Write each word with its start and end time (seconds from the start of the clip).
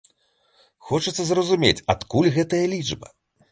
Хочацца 0.91 1.21
зразумець, 1.33 1.85
адкуль 1.97 2.33
гэтая 2.41 2.65
лічба. 2.75 3.07